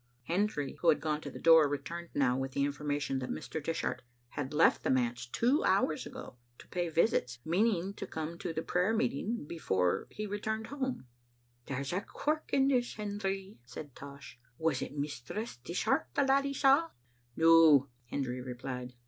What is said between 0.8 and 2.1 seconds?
who had gone to the door, returned